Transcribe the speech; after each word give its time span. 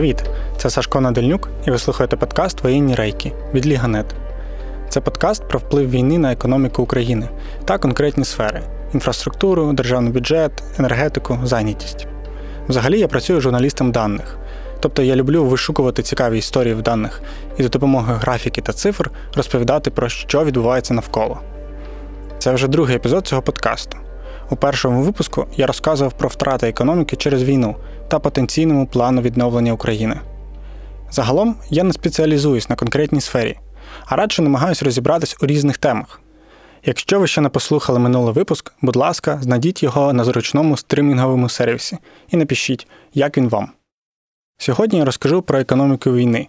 Привіт! 0.00 0.24
Це 0.56 0.70
Сашко 0.70 1.00
Надельнюк, 1.00 1.48
і 1.66 1.70
ви 1.70 1.78
слухаєте 1.78 2.16
подкаст 2.16 2.62
Воєнні 2.62 2.94
рейки 2.94 3.32
від 3.54 3.66
LIGA.net. 3.66 4.06
Це 4.88 5.00
подкаст 5.00 5.48
про 5.48 5.58
вплив 5.58 5.90
війни 5.90 6.18
на 6.18 6.32
економіку 6.32 6.82
України 6.82 7.28
та 7.64 7.78
конкретні 7.78 8.24
сфери 8.24 8.62
інфраструктуру, 8.94 9.72
державний 9.72 10.12
бюджет, 10.12 10.62
енергетику, 10.78 11.38
зайнятість. 11.44 12.06
Взагалі 12.68 12.98
я 12.98 13.08
працюю 13.08 13.40
журналістом 13.40 13.92
даних. 13.92 14.38
Тобто 14.80 15.02
я 15.02 15.16
люблю 15.16 15.44
вишукувати 15.44 16.02
цікаві 16.02 16.38
історії 16.38 16.74
в 16.74 16.82
даних 16.82 17.22
і 17.58 17.62
за 17.62 17.68
допомогою 17.68 18.18
графіки 18.18 18.60
та 18.60 18.72
цифр 18.72 19.10
розповідати 19.34 19.90
про 19.90 19.99
те, 19.99 20.08
що 20.08 20.44
відбувається 20.44 20.94
навколо. 20.94 21.38
Це 22.38 22.52
вже 22.52 22.68
другий 22.68 22.96
епізод 22.96 23.26
цього 23.26 23.42
подкасту. 23.42 23.98
У 24.50 24.56
першому 24.56 25.02
випуску 25.02 25.46
я 25.56 25.66
розказував 25.66 26.12
про 26.12 26.28
втрати 26.28 26.68
економіки 26.68 27.16
через 27.16 27.42
війну 27.42 27.76
та 28.10 28.18
потенційному 28.18 28.86
плану 28.86 29.22
відновлення 29.22 29.72
України. 29.72 30.20
Загалом 31.10 31.56
я 31.70 31.82
не 31.84 31.92
спеціалізуюсь 31.92 32.70
на 32.70 32.76
конкретній 32.76 33.20
сфері, 33.20 33.58
а 34.06 34.16
радше 34.16 34.42
намагаюся 34.42 34.84
розібратись 34.84 35.36
у 35.42 35.46
різних 35.46 35.78
темах. 35.78 36.20
Якщо 36.84 37.20
ви 37.20 37.26
ще 37.26 37.40
не 37.40 37.48
послухали 37.48 37.98
минулий 37.98 38.34
випуск, 38.34 38.72
будь 38.82 38.96
ласка, 38.96 39.38
знайдіть 39.42 39.82
його 39.82 40.12
на 40.12 40.24
зручному 40.24 40.76
стримінговому 40.76 41.48
сервісі 41.48 41.98
і 42.30 42.36
напишіть, 42.36 42.86
як 43.14 43.36
він 43.36 43.48
вам. 43.48 43.70
Сьогодні 44.58 44.98
я 44.98 45.04
розкажу 45.04 45.42
про 45.42 45.58
економіку 45.58 46.12
війни. 46.12 46.48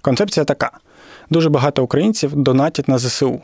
Концепція 0.00 0.44
така: 0.44 0.70
дуже 1.30 1.48
багато 1.48 1.84
українців 1.84 2.36
донатять 2.36 2.88
на 2.88 2.98
ЗСУ, 2.98 3.40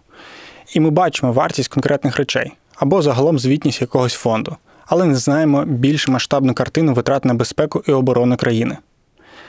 і 0.74 0.80
ми 0.80 0.90
бачимо 0.90 1.32
вартість 1.32 1.68
конкретних 1.68 2.16
речей 2.16 2.52
або 2.76 3.02
загалом 3.02 3.38
звітність 3.38 3.80
якогось 3.80 4.14
фонду, 4.14 4.56
але 4.90 5.06
не 5.06 5.14
знаємо 5.14 5.64
більш 5.64 6.08
масштабну 6.08 6.54
картину 6.54 6.94
витрат 6.94 7.24
на 7.24 7.34
безпеку 7.34 7.82
і 7.88 7.92
оборону 7.92 8.36
країни. 8.36 8.76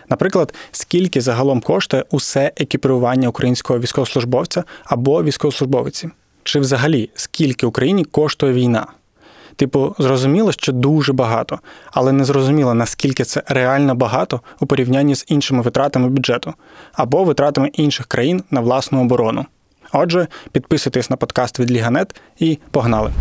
Наприклад, 0.09 0.53
скільки 0.71 1.21
загалом 1.21 1.61
коштує 1.61 2.05
усе 2.11 2.51
екіпірування 2.57 3.29
українського 3.29 3.79
військовослужбовця 3.79 4.63
або 4.85 5.23
військовослужбовиці, 5.23 6.09
чи 6.43 6.59
взагалі 6.59 7.09
скільки 7.15 7.65
Україні 7.65 8.05
коштує 8.05 8.53
війна. 8.53 8.87
Типу, 9.55 9.95
зрозуміло, 9.99 10.51
що 10.51 10.71
дуже 10.71 11.13
багато, 11.13 11.59
але 11.91 12.11
не 12.11 12.25
зрозуміло, 12.25 12.73
наскільки 12.73 13.23
це 13.23 13.43
реально 13.47 13.95
багато 13.95 14.41
у 14.59 14.65
порівнянні 14.65 15.15
з 15.15 15.25
іншими 15.27 15.61
витратами 15.61 16.09
бюджету 16.09 16.53
або 16.93 17.23
витратами 17.23 17.67
інших 17.67 18.05
країн 18.05 18.43
на 18.51 18.61
власну 18.61 19.01
оборону. 19.01 19.45
Отже, 19.93 20.27
підписуйтесь 20.51 21.09
на 21.09 21.15
подкаст 21.15 21.59
від 21.59 21.71
Ліганет 21.71 22.21
і 22.39 22.59
погнали! 22.71 23.11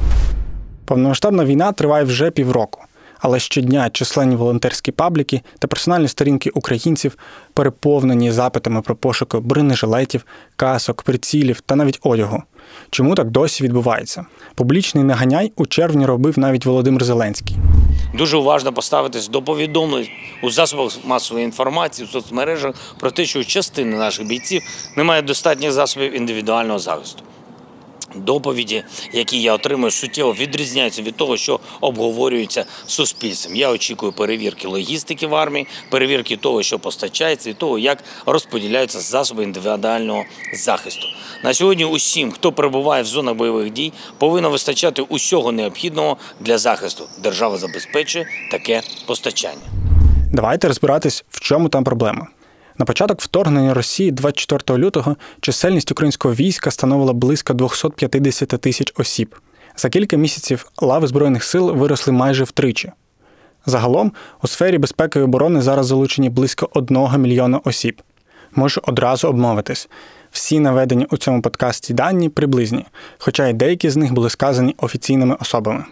Повномасштабна 0.90 1.44
війна 1.44 1.72
триває 1.72 2.04
вже 2.04 2.30
півроку, 2.30 2.80
але 3.18 3.38
щодня 3.38 3.90
численні 3.90 4.36
волонтерські 4.36 4.92
пабліки 4.92 5.40
та 5.58 5.68
персональні 5.68 6.08
сторінки 6.08 6.50
українців 6.50 7.18
переповнені 7.54 8.32
запитами 8.32 8.82
про 8.82 8.96
пошуки 8.96 9.38
бронежилетів, 9.38 10.24
касок, 10.56 11.02
прицілів 11.02 11.60
та 11.60 11.76
навіть 11.76 11.98
одягу. 12.02 12.42
Чому 12.90 13.14
так 13.14 13.30
досі 13.30 13.64
відбувається? 13.64 14.26
Публічний 14.54 15.04
наганяй 15.04 15.52
у 15.56 15.66
червні 15.66 16.06
робив 16.06 16.38
навіть 16.38 16.66
Володимир 16.66 17.04
Зеленський. 17.04 17.56
Дуже 18.14 18.36
уважно 18.36 18.72
поставитись 18.72 19.28
до 19.28 19.42
повідомлень 19.42 20.08
у 20.42 20.50
засобах 20.50 20.92
масової 21.04 21.44
інформації 21.44 22.08
в 22.08 22.10
соцмережах 22.10 22.74
про 23.00 23.10
те, 23.10 23.24
що 23.24 23.40
у 23.40 23.44
частини 23.44 23.96
наших 23.96 24.26
бійців 24.26 24.62
немає 24.96 25.22
достатніх 25.22 25.72
засобів 25.72 26.16
індивідуального 26.16 26.78
захисту. 26.78 27.22
Доповіді, 28.14 28.84
які 29.12 29.42
я 29.42 29.54
отримую, 29.54 29.90
суттєво 29.90 30.32
відрізняються 30.32 31.02
від 31.02 31.16
того, 31.16 31.36
що 31.36 31.60
обговорюється 31.80 32.64
суспільством. 32.86 33.56
Я 33.56 33.70
очікую 33.70 34.12
перевірки 34.12 34.68
логістики 34.68 35.26
в 35.26 35.34
армії, 35.34 35.66
перевірки 35.90 36.36
того, 36.36 36.62
що 36.62 36.78
постачається, 36.78 37.50
і 37.50 37.54
того, 37.54 37.78
як 37.78 38.04
розподіляються 38.26 39.00
засоби 39.00 39.44
індивідуального 39.44 40.24
захисту. 40.54 41.06
На 41.44 41.54
сьогодні 41.54 41.84
усім, 41.84 42.32
хто 42.32 42.52
перебуває 42.52 43.02
в 43.02 43.06
зонах 43.06 43.34
бойових 43.34 43.70
дій, 43.70 43.92
повинно 44.18 44.50
вистачати 44.50 45.02
усього 45.02 45.52
необхідного 45.52 46.16
для 46.40 46.58
захисту. 46.58 47.04
Держава 47.22 47.56
забезпечує 47.56 48.26
таке 48.50 48.82
постачання. 49.06 49.62
Давайте 50.32 50.68
розбиратись, 50.68 51.24
в 51.30 51.40
чому 51.40 51.68
там 51.68 51.84
проблема. 51.84 52.26
На 52.80 52.86
початок 52.86 53.20
вторгнення 53.20 53.74
Росії 53.74 54.10
24 54.10 54.78
лютого 54.78 55.16
чисельність 55.40 55.92
українського 55.92 56.34
війська 56.34 56.70
становила 56.70 57.12
близько 57.12 57.54
250 57.54 58.48
тисяч 58.48 58.92
осіб. 58.96 59.34
За 59.76 59.88
кілька 59.88 60.16
місяців 60.16 60.70
лави 60.80 61.06
Збройних 61.06 61.44
сил 61.44 61.70
виросли 61.70 62.12
майже 62.12 62.44
втричі. 62.44 62.92
Загалом 63.66 64.12
у 64.42 64.46
сфері 64.46 64.78
безпеки 64.78 65.18
і 65.18 65.22
оборони 65.22 65.62
зараз 65.62 65.86
залучені 65.86 66.30
близько 66.30 66.68
1 66.74 67.20
мільйона 67.20 67.60
осіб. 67.64 68.02
Можу 68.54 68.80
одразу 68.84 69.28
обмовитись. 69.28 69.88
Всі 70.30 70.60
наведені 70.60 71.06
у 71.10 71.16
цьому 71.16 71.42
подкасті 71.42 71.94
дані 71.94 72.28
приблизні, 72.28 72.84
хоча 73.18 73.48
й 73.48 73.52
деякі 73.52 73.90
з 73.90 73.96
них 73.96 74.12
були 74.12 74.30
сказані 74.30 74.74
офіційними 74.78 75.36
особами. 75.40 75.84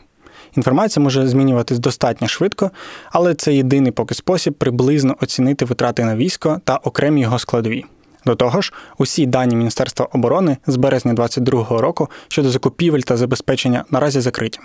Інформація 0.56 1.04
може 1.04 1.28
змінюватись 1.28 1.78
достатньо 1.78 2.28
швидко, 2.28 2.70
але 3.12 3.34
це 3.34 3.54
єдиний 3.54 3.92
поки 3.92 4.14
спосіб 4.14 4.54
приблизно 4.54 5.16
оцінити 5.20 5.64
витрати 5.64 6.04
на 6.04 6.16
військо 6.16 6.60
та 6.64 6.76
окремі 6.76 7.20
його 7.20 7.38
складові. 7.38 7.84
До 8.26 8.34
того 8.34 8.60
ж, 8.60 8.72
усі 8.98 9.26
дані 9.26 9.56
Міністерства 9.56 10.08
оборони 10.12 10.56
з 10.66 10.76
березня 10.76 11.12
2022 11.12 11.80
року 11.80 12.08
щодо 12.28 12.50
закупівель 12.50 13.00
та 13.00 13.16
забезпечення 13.16 13.84
наразі 13.90 14.20
закриті. 14.20 14.58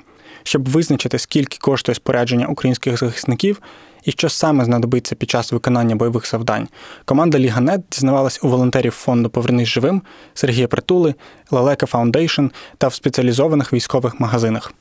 Щоб 0.43 0.69
визначити, 0.69 1.19
скільки 1.19 1.57
коштує 1.61 1.95
спорядження 1.95 2.47
українських 2.47 2.97
захисників 2.97 3.61
і 4.03 4.11
що 4.11 4.29
саме 4.29 4.65
знадобиться 4.65 5.15
під 5.15 5.29
час 5.29 5.51
виконання 5.51 5.95
бойових 5.95 6.29
завдань, 6.29 6.67
команда 7.05 7.39
LIGA.net 7.39 7.81
дізнавалась 7.91 8.39
у 8.43 8.47
волонтерів 8.47 8.91
фонду 8.91 9.29
Повернись 9.29 9.67
живим 9.67 10.01
Сергія 10.33 10.67
Притули, 10.67 11.15
Leleka 11.51 11.85
Foundation 11.85 12.45
та 12.77 12.87
в 12.87 12.93
спеціалізованих 12.93 13.73
військових 13.73 14.19
магазинах. 14.19 14.73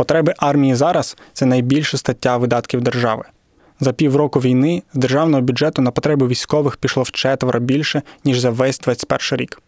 Потреби 0.00 0.34
армії 0.38 0.74
зараз 0.74 1.16
це 1.32 1.46
найбільша 1.46 1.98
стаття 1.98 2.36
видатків 2.36 2.80
держави. 2.82 3.24
За 3.80 3.92
півроку 3.92 4.40
війни 4.40 4.82
з 4.94 4.98
державного 4.98 5.42
бюджету 5.42 5.82
на 5.82 5.90
потреби 5.90 6.26
військових 6.26 6.76
пішло 6.76 7.02
вчетверо 7.02 7.60
більше, 7.60 8.02
ніж 8.24 8.38
за 8.38 8.50
весь 8.50 8.78
21 8.78 9.40
рік. 9.40 9.62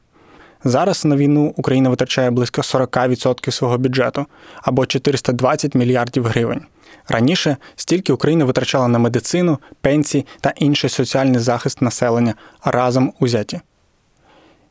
Зараз 0.65 1.04
на 1.04 1.16
війну 1.16 1.54
Україна 1.56 1.91
витрачає 1.91 2.31
близько 2.31 2.62
40% 2.62 3.50
свого 3.50 3.78
бюджету 3.78 4.26
або 4.62 4.87
420 4.87 5.75
мільярдів 5.75 6.26
гривень. 6.26 6.60
Раніше 7.09 7.56
стільки 7.76 8.12
Україна 8.12 8.44
витрачала 8.44 8.88
на 8.88 8.98
медицину, 8.98 9.59
пенсії 9.81 10.26
та 10.41 10.53
інший 10.56 10.91
соціальний 10.91 11.41
захист 11.41 11.82
населення 11.82 12.34
разом 12.65 13.12
узяті. 13.21 13.60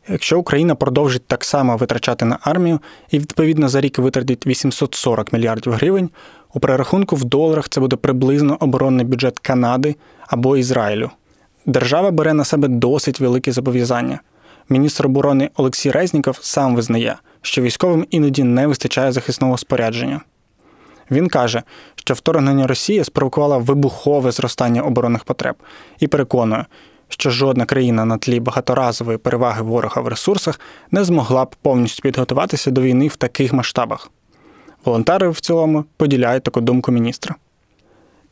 Якщо 0.08 0.40
Україна 0.40 0.76
продовжить 0.76 1.28
так 1.28 1.44
само 1.44 1.78
витрачати 1.78 2.26
на 2.26 2.38
армію 2.42 2.80
і 3.10 3.20
відповідно 3.20 3.70
за 3.70 3.82
рік 3.82 4.00
витратить 4.00 4.48
840 4.48 5.34
мільярдів 5.34 5.74
гривень, 5.74 6.10
у 6.54 6.60
перерахунку 6.60 7.16
в 7.16 7.24
доларах 7.24 7.70
це 7.70 7.80
буде 7.80 7.96
приблизно 7.96 8.58
оборонний 8.60 9.06
бюджет 9.06 9.40
Канади 9.40 9.96
або 10.28 10.58
Ізраїлю. 10.58 11.10
Держава 11.66 12.12
бере 12.12 12.34
на 12.34 12.44
себе 12.44 12.68
досить 12.68 13.20
великі 13.20 13.52
зобов'язання. 13.52 14.20
Міністр 14.70 15.06
оборони 15.06 15.50
Олексій 15.56 15.92
Резніков 15.92 16.40
сам 16.42 16.76
визнає, 16.76 17.16
що 17.42 17.62
військовим 17.62 18.06
іноді 18.10 18.44
не 18.44 18.68
вистачає 18.68 19.12
захисного 19.12 19.58
спорядження. 19.58 20.22
Він 21.12 21.28
каже, 21.28 21.64
що 21.96 22.14
вторгнення 22.14 22.68
Росії 22.68 23.04
спровокувало 23.04 23.60
вибухове 23.60 24.32
зростання 24.32 24.82
оборонних 24.82 25.24
потреб 25.24 25.56
і 26.00 26.08
переконує, 26.08 26.66
що 27.14 27.30
жодна 27.30 27.66
країна 27.66 28.06
на 28.06 28.18
тлі 28.18 28.40
багаторазової 28.40 29.18
переваги 29.18 29.62
ворога 29.62 30.02
в 30.02 30.08
ресурсах 30.08 30.60
не 30.92 31.04
змогла 31.04 31.46
б 31.46 31.56
повністю 31.62 32.02
підготуватися 32.02 32.72
до 32.72 32.82
війни 32.82 33.08
в 33.08 33.16
таких 33.16 33.54
масштабах. 33.54 34.12
Волонтери 34.86 35.30
в 35.30 35.40
цілому 35.40 35.86
поділяють 35.98 36.44
таку 36.44 36.62
думку 36.62 36.92
міністра. 36.92 37.36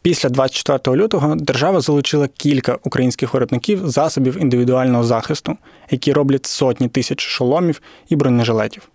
Після 0.01 0.29
24 0.29 0.97
лютого 0.97 1.35
держава 1.35 1.81
залучила 1.81 2.27
кілька 2.27 2.77
українських 2.83 3.33
виробників 3.33 3.89
засобів 3.89 4.41
індивідуального 4.41 5.03
захисту, 5.03 5.57
які 5.89 6.13
роблять 6.13 6.45
сотні 6.45 6.87
тисяч 6.87 7.21
шоломів 7.21 7.81
і 8.09 8.15
бронежилетів. 8.15 8.89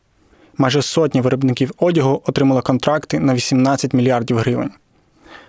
Майже 0.59 0.83
сотні 0.83 1.21
виробників 1.21 1.73
одягу 1.79 2.23
отримали 2.27 2.63
контракти 2.63 3.21
на 3.21 3.35
18 3.35 3.93
мільярдів 3.93 4.39
гривень. 4.39 4.71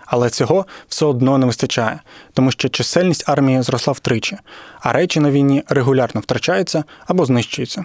Але 0.06 0.30
цього 0.30 0.66
все 0.88 1.06
одно 1.06 1.38
не 1.38 1.46
вистачає, 1.46 2.00
тому 2.32 2.50
що 2.50 2.68
чисельність 2.68 3.28
армії 3.28 3.62
зросла 3.62 3.92
втричі, 3.92 4.38
а 4.80 4.92
речі 4.92 5.20
на 5.20 5.30
війні 5.30 5.62
регулярно 5.68 6.20
втрачаються 6.20 6.84
або 7.06 7.24
знищуються. 7.24 7.84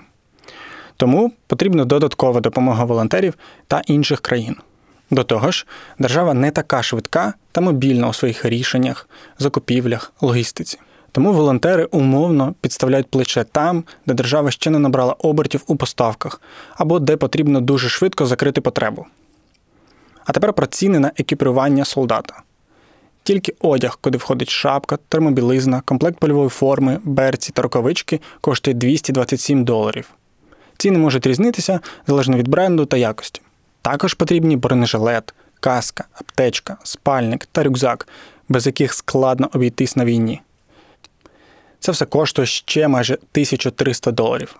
Тому 0.98 1.32
потрібна 1.48 1.86
додаткова 1.86 2.40
допомога 2.40 2.84
волонтерів 2.84 3.34
та 3.68 3.82
інших 3.86 4.20
країн. 4.22 4.56
До 5.12 5.24
того 5.24 5.52
ж, 5.52 5.66
держава 6.00 6.34
не 6.34 6.52
така 6.52 6.84
швидка 6.84 7.34
та 7.52 7.62
мобільна 7.62 8.08
у 8.08 8.14
своїх 8.14 8.46
рішеннях, 8.46 9.10
закупівлях, 9.40 10.14
логістиці. 10.22 10.80
Тому 11.12 11.34
волонтери 11.34 11.86
умовно 11.86 12.56
підставляють 12.62 13.08
плече 13.08 13.46
там, 13.52 13.84
де 14.06 14.14
держава 14.14 14.52
ще 14.52 14.70
не 14.70 14.80
набрала 14.80 15.16
обертів 15.20 15.64
у 15.68 15.76
поставках, 15.76 16.42
або 16.76 17.00
де 17.00 17.18
потрібно 17.18 17.62
дуже 17.62 17.90
швидко 17.90 18.26
закрити 18.26 18.62
потребу. 18.62 19.06
А 20.26 20.32
тепер 20.32 20.54
про 20.54 20.66
ціни 20.66 21.00
на 21.00 21.12
екіпірування 21.18 21.86
солдата. 21.86 22.42
Тільки 23.24 23.54
одяг, 23.60 23.98
куди 24.02 24.18
входить 24.18 24.50
шапка, 24.50 24.98
термобілизна, 25.10 25.82
комплект 25.82 26.20
польової 26.20 26.50
форми, 26.50 27.00
берці 27.04 27.52
та 27.52 27.62
рукавички, 27.62 28.20
коштує 28.42 28.74
227 28.74 29.66
доларів. 29.66 30.10
Ціни 30.78 30.98
можуть 30.98 31.28
різнитися 31.28 31.80
залежно 32.08 32.38
від 32.38 32.48
бренду 32.48 32.86
та 32.86 32.98
якості. 32.98 33.42
Також 33.82 34.14
потрібні 34.14 34.58
бронежилет, 34.58 35.34
каска, 35.60 36.06
аптечка, 36.14 36.78
спальник 36.84 37.46
та 37.46 37.64
рюкзак, 37.64 38.08
без 38.50 38.66
яких 38.66 38.94
складно 38.94 39.50
обійтись 39.54 39.96
на 39.96 40.06
війні. 40.06 40.42
Це 41.80 41.92
все 41.92 42.06
коштує 42.06 42.46
ще 42.46 42.88
майже 42.88 43.14
1300 43.14 44.12
доларів. 44.12 44.56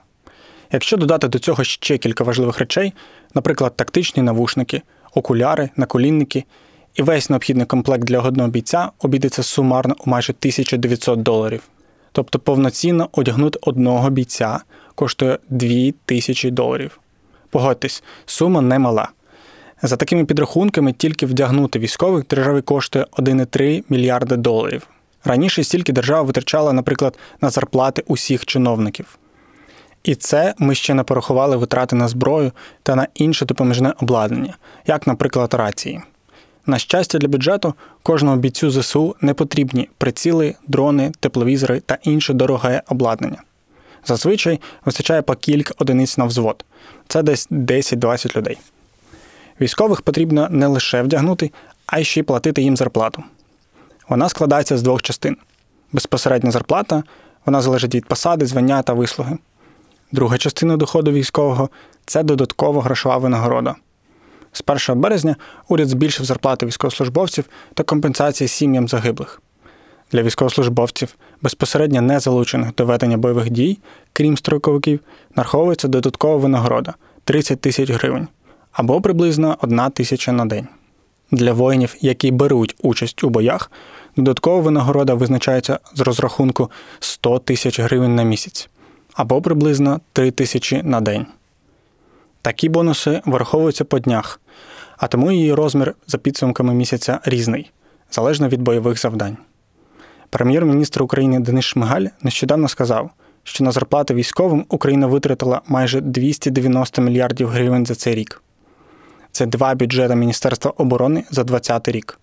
Якщо 0.72 0.98
додати 0.98 1.28
до 1.28 1.40
цього 1.40 1.64
ще 1.64 1.98
кілька 1.98 2.24
важливих 2.24 2.60
речей, 2.60 2.94
наприклад, 3.34 3.76
тактичні 3.76 4.24
навушники, 4.24 4.82
окуляри, 5.14 5.70
наколінники 5.76 6.44
і 6.96 7.02
весь 7.02 7.30
необхідний 7.30 7.66
комплект 7.66 8.04
для 8.04 8.20
одного 8.20 8.50
бійця 8.50 8.90
обійдеться 9.00 9.44
сумарно 9.44 9.96
у 10.06 10.10
майже 10.10 10.34
1900 10.34 11.22
доларів. 11.22 11.64
Тобто 12.12 12.40
повноцінно 12.40 13.10
одягнути 13.12 13.60
одного 13.62 14.10
бійця 14.10 14.60
коштує 14.96 15.40
2000 15.50 16.52
доларів. 16.52 17.00
Погодьтесь, 17.50 18.04
сума 18.26 18.62
немала. 18.62 19.10
За 19.82 19.96
такими 19.96 20.26
підрахунками, 20.26 20.94
тільки 20.94 21.26
вдягнути 21.26 21.80
військових 21.80 22.28
державі 22.28 22.62
коштує 22.62 23.06
1,3 23.12 23.84
мільярди 23.90 24.36
доларів. 24.36 24.88
Раніше 25.24 25.64
стільки 25.64 25.94
держава 25.94 26.22
витрачала, 26.22 26.74
наприклад, 26.74 27.18
на 27.42 27.50
зарплати 27.50 28.04
усіх 28.08 28.46
чиновників. 28.46 29.18
І 30.04 30.16
це 30.16 30.54
ми 30.58 30.76
ще 30.76 30.94
не 30.94 31.04
порахували 31.04 31.58
витрати 31.58 31.96
на 31.96 32.08
зброю 32.08 32.52
та 32.84 32.96
на 32.96 33.08
інше 33.16 33.46
допоміжне 33.46 33.94
обладнання, 34.02 34.54
як, 34.88 35.08
наприклад, 35.08 35.54
рації. 35.54 36.02
На 36.66 36.80
щастя, 36.80 37.18
для 37.18 37.28
бюджету 37.28 37.74
кожному 38.04 38.38
бійцю 38.38 38.72
ЗСУ 38.72 39.16
не 39.22 39.34
потрібні 39.34 39.90
приціли, 39.98 40.56
дрони, 40.68 41.12
тепловізори 41.20 41.80
та 41.80 41.98
інше 42.04 42.34
дороге 42.34 42.82
обладнання. 42.90 43.44
Зазвичай 44.06 44.60
вистачає 44.86 45.22
по 45.22 45.36
кілька 45.36 45.74
одиниць 45.78 46.18
на 46.18 46.26
взвод, 46.26 46.66
це 47.08 47.24
десь 47.24 47.50
10-20 47.50 48.38
людей. 48.38 48.58
Військових 49.62 50.02
потрібно 50.02 50.48
не 50.52 50.68
лише 50.68 51.02
вдягнути, 51.02 51.52
а 51.86 52.00
й 52.00 52.04
ще 52.04 52.20
й 52.20 52.24
платити 52.24 52.62
їм 52.62 52.78
зарплату. 52.78 53.24
Вона 54.10 54.30
складається 54.30 54.78
з 54.78 54.82
двох 54.82 55.02
частин: 55.02 55.38
безпосередня 55.92 56.52
зарплата, 56.52 57.04
вона 57.46 57.62
залежить 57.62 57.96
від 57.96 58.06
посади, 58.06 58.46
звання 58.46 58.82
та 58.82 58.94
вислуги. 58.94 59.38
Друга 60.12 60.38
частина 60.38 60.78
доходу 60.78 61.12
військового 61.12 61.70
це 62.06 62.24
додаткова 62.24 62.82
грошова 62.82 63.18
винагорода. 63.18 63.76
З 64.52 64.64
1 64.90 65.02
березня 65.02 65.36
уряд 65.68 65.90
збільшив 65.90 66.26
зарплати 66.26 66.66
військовослужбовців 66.66 67.46
та 67.74 67.84
компенсації 67.84 68.48
сім'ям 68.48 68.88
загиблих. 68.88 69.42
Для 70.12 70.24
військовослужбовців, 70.24 71.16
безпосередньо 71.42 72.02
не 72.02 72.20
залучених 72.20 72.76
до 72.76 72.86
ведення 72.86 73.18
бойових 73.18 73.50
дій, 73.50 73.80
крім 74.14 74.38
строковиків, 74.38 75.00
нараховується 75.36 75.88
додаткова 75.88 76.38
винагорода 76.38 76.94
30 77.24 77.62
тисяч 77.62 77.90
гривень 77.90 78.28
або 78.72 79.02
приблизно 79.02 79.58
1 79.62 79.80
тисяча 79.92 80.32
на 80.32 80.46
день. 80.46 80.68
Для 81.32 81.54
воїнів, 81.54 81.96
які 82.02 82.32
беруть 82.32 82.76
участь 82.82 83.24
у 83.24 83.30
боях, 83.30 83.72
додаткова 84.18 84.62
винагорода 84.62 85.14
визначається 85.14 85.80
з 85.96 86.02
розрахунку 86.02 86.72
100 87.00 87.40
тисяч 87.40 87.80
гривень 87.80 88.16
на 88.16 88.24
місяць 88.24 88.70
або 89.14 89.42
приблизно 89.42 90.02
3 90.14 90.32
тисячі 90.32 90.84
на 90.84 91.02
день. 91.02 91.26
Такі 92.42 92.70
бонуси 92.70 93.22
враховуються 93.26 93.84
по 93.84 94.00
днях, 94.00 94.42
а 94.98 95.08
тому 95.08 95.32
її 95.32 95.54
розмір 95.54 95.96
за 96.08 96.18
підсумками 96.18 96.74
місяця 96.74 97.20
різний, 97.26 97.72
залежно 98.12 98.48
від 98.48 98.62
бойових 98.62 99.00
завдань. 99.00 99.38
Прем'єр-міністр 100.30 101.04
України 101.04 101.40
Денис 101.40 101.66
Шмигаль 101.66 102.06
нещодавно 102.22 102.68
сказав, 102.68 103.10
що 103.44 103.64
на 103.64 103.72
зарплати 103.72 104.14
військовим 104.14 104.66
Україна 104.70 105.08
витратила 105.08 105.62
майже 105.68 106.02
290 106.02 107.02
мільярдів 107.02 107.48
гривень 107.48 107.86
за 107.86 107.96
цей 107.96 108.16
рік. 108.16 108.42
Це 109.32 109.46
два 109.46 109.76
бюджети 109.76 110.16
Міністерства 110.16 110.74
оборони 110.78 111.24
за 111.30 111.44
2020 111.44 111.88
рік. 111.88 112.20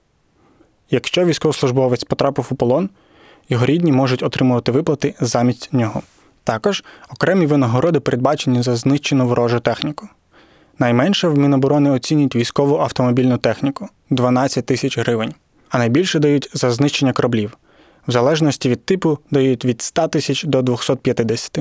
Якщо 0.90 1.24
військовослужбовець 1.24 2.04
потрапив 2.04 2.48
у 2.50 2.54
полон, 2.54 2.88
його 3.48 3.66
рідні 3.66 3.92
можуть 3.92 4.22
отримувати 4.22 4.72
виплати 4.72 5.14
замість 5.20 5.72
нього. 5.72 6.02
Також 6.48 6.84
окремі 7.10 7.46
винагороди 7.46 8.00
передбачені 8.00 8.62
за 8.62 8.76
знищену 8.76 9.28
ворожу 9.28 9.60
техніку. 9.60 10.08
Найменше 10.78 11.28
в 11.28 11.38
Міноборони 11.38 11.90
оцінюють 11.90 12.36
військову 12.36 12.78
автомобільну 12.78 13.38
техніку 13.38 13.88
12 14.10 14.66
тисяч 14.66 14.98
гривень, 14.98 15.34
а 15.70 15.78
найбільше 15.78 16.18
дають 16.18 16.50
за 16.54 16.70
знищення 16.70 17.12
кораблів. 17.12 17.58
В 18.06 18.12
залежності 18.12 18.68
від 18.68 18.84
типу 18.84 19.18
дають 19.30 19.64
від 19.64 19.82
100 19.82 20.08
тисяч 20.08 20.44
до 20.44 20.62
250. 20.62 21.58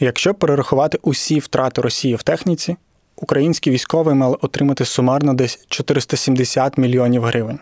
Якщо 0.00 0.34
перерахувати 0.34 0.98
усі 1.02 1.38
втрати 1.38 1.80
Росії 1.80 2.14
в 2.14 2.22
техніці, 2.22 2.76
українські 3.16 3.70
військові 3.70 4.14
мали 4.14 4.36
отримати 4.40 4.84
сумарно 4.84 5.34
десь 5.34 5.66
470 5.68 6.78
мільйонів 6.78 7.22
гривень. 7.24 7.58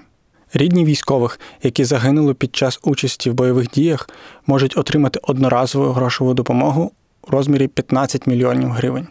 Рідні 0.56 0.85
військових, 0.85 1.41
які 1.62 1.85
загинули 1.85 2.35
під 2.35 2.56
час 2.56 2.81
участі 2.83 3.31
в 3.31 3.35
бойових 3.35 3.71
діях, 3.71 4.09
можуть 4.47 4.79
отримати 4.79 5.21
одноразову 5.23 5.93
грошову 5.93 6.35
допомогу 6.35 6.93
у 7.23 7.31
розмірі 7.31 7.69
15 7.69 8.27
мільйонів 8.27 8.69
гривень. 8.69 9.06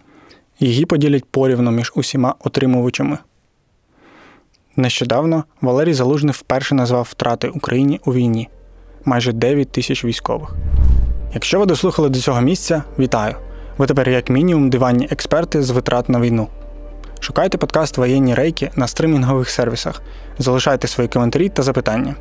Її 0.60 0.86
поділять 0.86 1.25
порівно 1.25 1.72
між 1.72 1.92
усіма 1.95 2.36
отримувачами. 2.40 3.18
Нещодавно 4.75 5.44
Валерій 5.62 5.94
Залужний 5.94 6.34
вперше 6.34 6.75
назвав 6.75 7.07
втрати 7.12 7.48
Україні 7.48 8.00
у 8.06 8.13
війні 8.13 8.50
майже 9.06 9.31
9 9.31 9.72
тисяч 9.72 10.06
військових. 10.06 10.56
Якщо 11.34 11.60
ви 11.60 11.66
дослухали 11.66 12.10
до 12.10 12.19
цього 12.19 12.42
місця, 12.42 12.84
вітаю! 13.00 13.36
Ви 13.78 13.86
тепер, 13.86 14.10
як 14.10 14.30
мінімум, 14.30 14.69
диванні 14.69 15.07
експерти 15.12 15.63
з 15.63 15.69
витрат 15.69 16.10
на 16.10 16.19
війну. 16.19 16.48
Шукайте 17.24 17.58
подкаст 17.58 17.98
Воєнні 17.98 18.36
рейки 18.36 18.72
на 18.75 18.88
стримінгових 18.88 19.50
сервісах, 19.50 20.02
залишайте 20.40 20.88
свої 20.88 21.10
коментарі 21.10 21.50
та 21.50 21.64
запитання. 21.64 22.16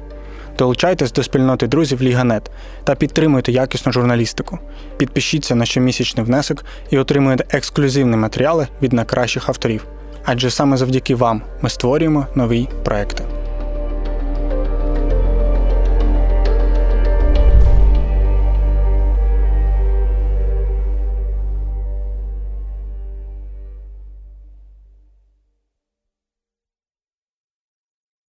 Долучайтесь 0.59 1.13
до 1.13 1.23
спільноти 1.23 1.67
друзів 1.67 2.03
Ліганет 2.03 2.51
та 2.85 2.95
підтримуйте 2.95 3.53
якісну 3.53 3.93
журналістику. 3.93 4.59
Підпишіться 4.97 5.55
на 5.55 5.65
щомісячний 5.65 6.27
внесок 6.27 6.65
і 6.91 6.99
отримуєте 6.99 7.45
ексклюзивні 7.57 8.17
матеріали 8.17 8.69
від 8.83 8.93
найкращих 8.93 9.49
авторів. 9.49 9.85
Адже 10.25 10.51
саме 10.51 10.77
завдяки 10.77 11.15
вам 11.15 11.43
ми 11.63 11.71
створюємо 11.71 12.27
нові 12.35 12.69
проекти. 12.85 13.25